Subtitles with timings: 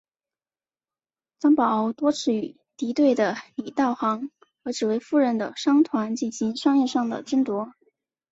[1.37, 4.31] 张保皋多次与敌对的李道行
[4.63, 7.71] 和紫薇夫人的商团进行商业上的争夺。